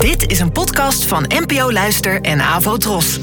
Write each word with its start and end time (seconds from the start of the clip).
Dit 0.00 0.30
is 0.30 0.40
een 0.40 0.52
podcast 0.52 1.04
van 1.04 1.24
NPO 1.28 1.72
Luister 1.72 2.20
en 2.20 2.40
Avo 2.40 2.76
Tros. 2.76 3.18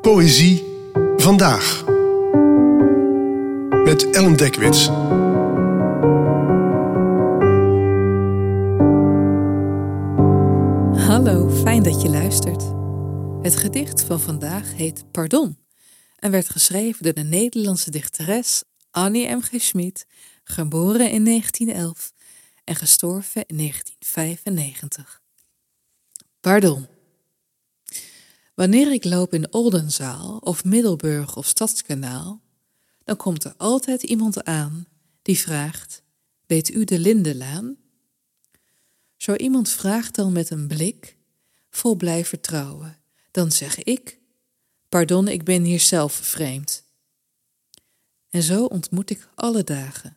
Poëzie 0.00 0.64
vandaag. 1.16 1.84
Met 3.84 4.10
Ellen 4.10 4.36
Dekwits. 4.36 4.86
Hallo, 11.06 11.50
fijn 11.50 11.82
dat 11.82 12.02
je 12.02 12.08
luistert. 12.08 12.62
Het 13.42 13.56
gedicht 13.56 14.02
van 14.02 14.20
vandaag 14.20 14.76
heet 14.76 15.04
Pardon 15.10 15.58
en 16.16 16.30
werd 16.30 16.48
geschreven 16.48 17.02
door 17.04 17.14
de 17.14 17.22
Nederlandse 17.22 17.90
dichteres 17.90 18.62
Annie 18.90 19.28
M. 19.28 19.40
G. 19.40 19.50
Schmid, 19.56 20.06
geboren 20.44 21.10
in 21.10 21.24
1911 21.24 22.13
en 22.64 22.76
gestorven 22.76 23.44
in 23.46 23.56
1995. 23.56 25.22
Pardon. 26.40 26.86
Wanneer 28.54 28.92
ik 28.92 29.04
loop 29.04 29.34
in 29.34 29.52
Oldenzaal 29.52 30.38
of 30.38 30.64
Middelburg 30.64 31.36
of 31.36 31.46
Stadskanaal, 31.46 32.40
dan 33.04 33.16
komt 33.16 33.44
er 33.44 33.54
altijd 33.56 34.02
iemand 34.02 34.44
aan 34.44 34.86
die 35.22 35.38
vraagt: 35.38 36.02
Weet 36.46 36.70
u 36.70 36.84
de 36.84 36.98
Lindenlaan? 36.98 37.76
Zo 39.16 39.34
iemand 39.34 39.68
vraagt 39.68 40.14
dan 40.14 40.32
met 40.32 40.50
een 40.50 40.66
blik, 40.66 41.16
vol 41.70 41.96
blij 41.96 42.24
vertrouwen, 42.24 42.98
dan 43.30 43.52
zeg 43.52 43.82
ik: 43.82 44.18
Pardon, 44.88 45.28
ik 45.28 45.44
ben 45.44 45.62
hier 45.62 45.80
zelf 45.80 46.12
vreemd. 46.12 46.84
En 48.30 48.42
zo 48.42 48.64
ontmoet 48.64 49.10
ik 49.10 49.28
alle 49.34 49.64
dagen 49.64 50.16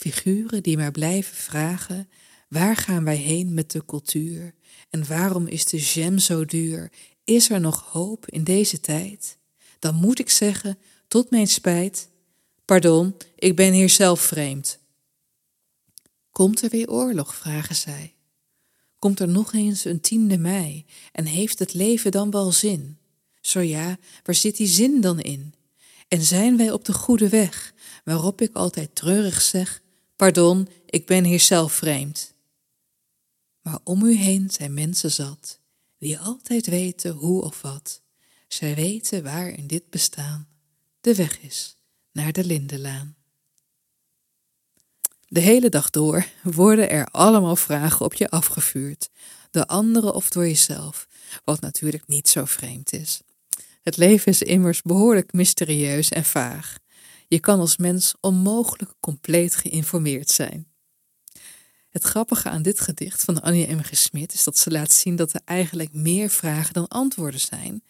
figuren 0.00 0.62
die 0.62 0.76
maar 0.76 0.90
blijven 0.90 1.36
vragen: 1.36 2.08
waar 2.48 2.76
gaan 2.76 3.04
wij 3.04 3.16
heen 3.16 3.54
met 3.54 3.70
de 3.70 3.84
cultuur? 3.84 4.54
En 4.90 5.06
waarom 5.06 5.46
is 5.46 5.64
de 5.64 5.78
jam 5.78 6.18
zo 6.18 6.44
duur? 6.44 6.92
Is 7.24 7.50
er 7.50 7.60
nog 7.60 7.84
hoop 7.90 8.28
in 8.28 8.44
deze 8.44 8.80
tijd? 8.80 9.38
Dan 9.78 9.94
moet 9.94 10.18
ik 10.18 10.30
zeggen, 10.30 10.78
tot 11.08 11.30
mijn 11.30 11.46
spijt: 11.46 12.08
Pardon, 12.64 13.14
ik 13.36 13.56
ben 13.56 13.72
hier 13.72 13.88
zelf 13.90 14.20
vreemd. 14.20 14.78
Komt 16.30 16.62
er 16.62 16.70
weer 16.70 16.90
oorlog? 16.90 17.34
vragen 17.34 17.74
zij. 17.74 18.14
Komt 18.98 19.20
er 19.20 19.28
nog 19.28 19.52
eens 19.52 19.84
een 19.84 20.00
tiende 20.00 20.38
mei 20.38 20.84
en 21.12 21.24
heeft 21.24 21.58
het 21.58 21.74
leven 21.74 22.10
dan 22.10 22.30
wel 22.30 22.52
zin? 22.52 22.98
Zo 23.40 23.60
ja, 23.60 23.98
waar 24.22 24.34
zit 24.34 24.56
die 24.56 24.66
zin 24.66 25.00
dan 25.00 25.20
in? 25.20 25.54
En 26.08 26.22
zijn 26.22 26.56
wij 26.56 26.70
op 26.70 26.84
de 26.84 26.92
goede 26.92 27.28
weg, 27.28 27.74
waarop 28.04 28.40
ik 28.40 28.54
altijd 28.56 28.94
treurig 28.94 29.40
zeg: 29.40 29.82
Pardon, 30.20 30.68
ik 30.86 31.06
ben 31.06 31.24
hier 31.24 31.40
zelf 31.40 31.72
vreemd. 31.72 32.34
Maar 33.62 33.78
om 33.84 34.04
u 34.04 34.14
heen 34.14 34.50
zijn 34.50 34.74
mensen 34.74 35.10
zat, 35.10 35.60
die 35.98 36.18
altijd 36.18 36.66
weten 36.66 37.10
hoe 37.10 37.42
of 37.42 37.62
wat. 37.62 38.02
Zij 38.48 38.74
weten 38.74 39.22
waar 39.22 39.48
in 39.48 39.66
dit 39.66 39.90
bestaan 39.90 40.48
de 41.00 41.14
weg 41.14 41.40
is 41.40 41.76
naar 42.12 42.32
de 42.32 42.44
Lindenlaan. 42.44 43.16
De 45.28 45.40
hele 45.40 45.68
dag 45.68 45.90
door 45.90 46.26
worden 46.42 46.90
er 46.90 47.06
allemaal 47.06 47.56
vragen 47.56 48.04
op 48.04 48.14
je 48.14 48.30
afgevuurd, 48.30 49.10
door 49.50 49.66
anderen 49.66 50.14
of 50.14 50.30
door 50.30 50.46
jezelf, 50.46 51.08
wat 51.44 51.60
natuurlijk 51.60 52.06
niet 52.06 52.28
zo 52.28 52.44
vreemd 52.44 52.92
is. 52.92 53.20
Het 53.82 53.96
leven 53.96 54.32
is 54.32 54.42
immers 54.42 54.82
behoorlijk 54.82 55.32
mysterieus 55.32 56.08
en 56.08 56.24
vaag. 56.24 56.78
Je 57.30 57.40
kan 57.40 57.60
als 57.60 57.76
mens 57.76 58.14
onmogelijk 58.20 58.94
compleet 59.00 59.54
geïnformeerd 59.54 60.30
zijn. 60.30 60.72
Het 61.88 62.02
grappige 62.02 62.48
aan 62.48 62.62
dit 62.62 62.80
gedicht 62.80 63.24
van 63.24 63.42
Annie 63.42 63.74
M. 63.74 63.82
G. 63.82 63.96
Smit 63.96 64.32
is 64.32 64.44
dat 64.44 64.58
ze 64.58 64.70
laat 64.70 64.92
zien 64.92 65.16
dat 65.16 65.32
er 65.32 65.40
eigenlijk 65.44 65.92
meer 65.92 66.30
vragen 66.30 66.74
dan 66.74 66.88
antwoorden 66.88 67.40
zijn, 67.40 67.84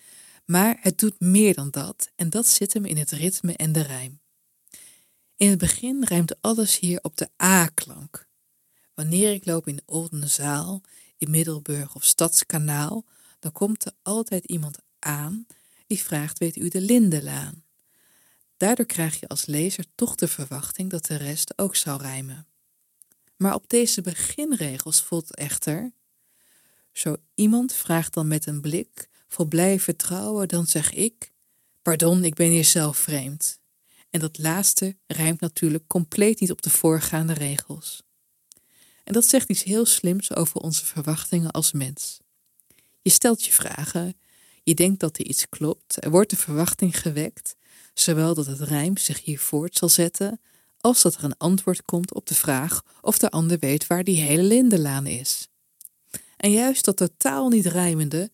maar 0.44 0.78
het 0.80 0.98
doet 0.98 1.20
meer 1.20 1.54
dan 1.54 1.70
dat 1.70 2.10
en 2.16 2.30
dat 2.30 2.46
zit 2.46 2.72
hem 2.72 2.84
in 2.84 2.96
het 2.96 3.10
ritme 3.10 3.56
en 3.56 3.72
de 3.72 3.82
rijm. 3.82 4.20
In 5.36 5.50
het 5.50 5.58
begin 5.58 6.04
rijmt 6.04 6.42
alles 6.42 6.78
hier 6.78 6.98
op 7.02 7.16
de 7.16 7.28
A-klank. 7.42 8.28
Wanneer 8.94 9.32
ik 9.32 9.46
loop 9.46 9.68
in 9.68 9.82
Oldenzaal, 9.86 10.82
in 11.18 11.30
Middelburg 11.30 11.94
of 11.94 12.04
Stadskanaal, 12.04 13.04
dan 13.38 13.52
komt 13.52 13.84
er 13.84 13.92
altijd 14.02 14.44
iemand 14.44 14.78
aan 14.98 15.46
die 15.86 16.02
vraagt: 16.02 16.38
Weet 16.38 16.56
u 16.56 16.68
de 16.68 16.80
Lindenlaan? 16.80 17.64
Daardoor 18.60 18.86
krijg 18.86 19.20
je 19.20 19.28
als 19.28 19.46
lezer 19.46 19.84
toch 19.94 20.14
de 20.14 20.28
verwachting 20.28 20.90
dat 20.90 21.06
de 21.06 21.16
rest 21.16 21.58
ook 21.58 21.76
zal 21.76 22.00
rijmen. 22.00 22.46
Maar 23.36 23.54
op 23.54 23.68
deze 23.68 24.00
beginregels 24.00 25.02
voelt 25.02 25.34
echter: 25.34 25.92
Zo 26.92 27.16
iemand 27.34 27.72
vraagt 27.72 28.14
dan 28.14 28.28
met 28.28 28.46
een 28.46 28.60
blik 28.60 29.08
vol 29.28 29.46
blij 29.46 29.80
vertrouwen, 29.80 30.48
dan 30.48 30.66
zeg 30.66 30.92
ik: 30.92 31.32
Pardon, 31.82 32.24
ik 32.24 32.34
ben 32.34 32.48
hier 32.48 32.64
zelf 32.64 32.98
vreemd. 32.98 33.60
En 34.10 34.20
dat 34.20 34.38
laatste 34.38 34.96
rijmt 35.06 35.40
natuurlijk 35.40 35.86
compleet 35.86 36.40
niet 36.40 36.50
op 36.50 36.62
de 36.62 36.70
voorgaande 36.70 37.32
regels. 37.32 38.02
En 39.04 39.12
dat 39.12 39.26
zegt 39.26 39.48
iets 39.48 39.62
heel 39.62 39.86
slims 39.86 40.34
over 40.34 40.60
onze 40.60 40.84
verwachtingen 40.84 41.50
als 41.50 41.72
mens. 41.72 42.18
Je 43.02 43.10
stelt 43.10 43.44
je 43.44 43.52
vragen, 43.52 44.14
je 44.70 44.76
denkt 44.76 45.00
dat 45.00 45.18
er 45.18 45.26
iets 45.26 45.48
klopt, 45.48 46.04
er 46.04 46.10
wordt 46.10 46.30
de 46.30 46.36
verwachting 46.36 47.00
gewekt, 47.00 47.56
zowel 47.94 48.34
dat 48.34 48.46
het 48.46 48.60
rijm 48.60 48.96
zich 48.96 49.24
hier 49.24 49.38
voort 49.38 49.76
zal 49.76 49.88
zetten, 49.88 50.40
als 50.80 51.02
dat 51.02 51.14
er 51.14 51.24
een 51.24 51.36
antwoord 51.36 51.84
komt 51.84 52.14
op 52.14 52.26
de 52.26 52.34
vraag 52.34 52.82
of 53.00 53.18
de 53.18 53.30
ander 53.30 53.58
weet 53.58 53.86
waar 53.86 54.04
die 54.04 54.20
hele 54.20 54.42
lindenlaan 54.42 55.06
is. 55.06 55.48
En 56.36 56.52
juist 56.52 56.84
dat 56.84 56.96
totaal 56.96 57.48
niet 57.48 57.66
rijmende, 57.66 58.30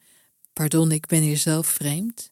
pardon, 0.53 0.93
ik 0.93 1.07
ben 1.07 1.21
hier 1.21 1.37
zelf 1.37 1.67
vreemd, 1.67 2.31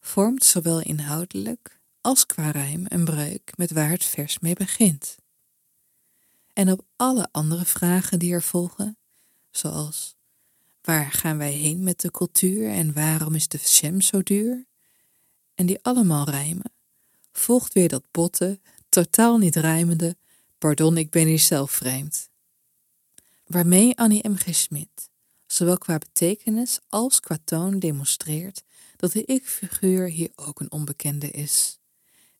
vormt 0.00 0.44
zowel 0.44 0.80
inhoudelijk 0.80 1.80
als 2.00 2.26
qua 2.26 2.50
rijm 2.50 2.84
een 2.88 3.04
breuk 3.04 3.52
met 3.56 3.70
waar 3.70 3.90
het 3.90 4.04
vers 4.04 4.38
mee 4.38 4.54
begint. 4.54 5.16
En 6.52 6.72
op 6.72 6.84
alle 6.96 7.28
andere 7.30 7.64
vragen 7.64 8.18
die 8.18 8.32
er 8.32 8.42
volgen, 8.42 8.96
zoals 9.50 10.18
waar 10.82 11.12
gaan 11.12 11.38
wij 11.38 11.52
heen 11.52 11.82
met 11.82 12.00
de 12.00 12.10
cultuur 12.10 12.70
en 12.70 12.92
waarom 12.92 13.34
is 13.34 13.48
de 13.48 13.58
jam 13.58 14.00
zo 14.00 14.22
duur? 14.22 14.66
En 15.54 15.66
die 15.66 15.78
allemaal 15.82 16.28
rijmen, 16.28 16.72
volgt 17.32 17.72
weer 17.72 17.88
dat 17.88 18.04
botte, 18.10 18.60
totaal 18.88 19.38
niet 19.38 19.56
rijmende, 19.56 20.16
pardon, 20.58 20.96
ik 20.96 21.10
ben 21.10 21.26
hier 21.26 21.38
zelf 21.38 21.70
vreemd. 21.70 22.28
Waarmee 23.46 23.96
Annie 23.96 24.28
M. 24.28 24.34
G. 24.36 24.66
Zowel 25.46 25.78
qua 25.78 25.98
betekenis 25.98 26.78
als 26.88 27.20
qua 27.20 27.38
toon 27.44 27.78
demonstreert 27.78 28.62
dat 28.96 29.12
de 29.12 29.24
ik-figuur 29.24 30.08
hier 30.08 30.30
ook 30.34 30.60
een 30.60 30.72
onbekende 30.72 31.30
is 31.30 31.80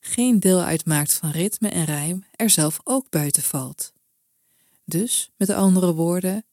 geen 0.00 0.40
deel 0.40 0.60
uitmaakt 0.60 1.12
van 1.12 1.30
ritme 1.30 1.68
en 1.68 1.84
rijm, 1.84 2.24
er 2.30 2.50
zelf 2.50 2.80
ook 2.84 3.10
buiten 3.10 3.42
valt. 3.42 3.92
Dus, 4.84 5.30
met 5.36 5.50
andere 5.50 5.94
woorden, 5.94 6.44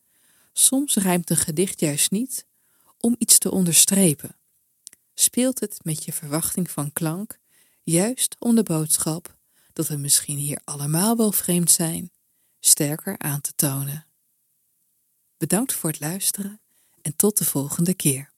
soms 0.60 0.96
rijmt 0.96 1.30
een 1.30 1.38
gedicht 1.38 1.80
juist 1.80 2.12
niet 2.12 2.46
om 2.98 3.16
iets 3.18 3.38
te 3.38 3.52
onderstrepen. 3.52 4.36
Speelt 5.14 5.60
het 5.60 5.80
met 5.84 6.06
je 6.06 6.14
verwachting 6.14 6.72
van 6.72 6.94
klank, 6.94 7.40
juist 7.84 8.36
om 8.40 8.56
de 8.56 8.64
boodschap 8.64 9.36
dat 9.74 9.88
we 9.88 9.96
misschien 9.96 10.38
hier 10.38 10.62
allemaal 10.64 11.18
wel 11.18 11.32
vreemd 11.32 11.72
zijn, 11.72 12.12
sterker 12.60 13.18
aan 13.18 13.42
te 13.42 13.54
tonen. 13.56 14.06
Bedankt 15.38 15.74
voor 15.74 15.90
het 15.90 16.00
luisteren 16.00 16.62
en 17.02 17.16
tot 17.16 17.38
de 17.38 17.46
volgende 17.46 17.94
keer. 17.94 18.32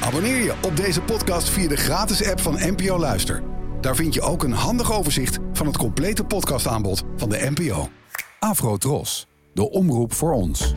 Abonneer 0.00 0.42
je 0.42 0.58
op 0.62 0.76
deze 0.76 1.02
podcast 1.02 1.48
via 1.48 1.68
de 1.68 1.76
gratis 1.76 2.24
app 2.24 2.40
van 2.40 2.54
NPO 2.54 2.98
Luister. 2.98 3.42
Daar 3.80 3.96
vind 3.96 4.14
je 4.14 4.20
ook 4.20 4.42
een 4.42 4.52
handig 4.52 4.92
overzicht 4.92 5.38
van 5.52 5.66
het 5.66 5.76
complete 5.76 6.24
podcastaanbod 6.24 7.02
van 7.16 7.28
de 7.28 7.50
NPO. 7.54 7.90
Afro 8.38 8.76
Tros, 8.76 9.26
de 9.52 9.70
omroep 9.70 10.12
voor 10.12 10.32
ons. 10.32 10.74